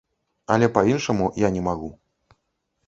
[0.55, 1.93] Але па-іншаму я не магу.